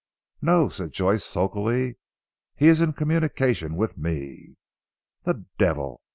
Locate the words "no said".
0.41-0.93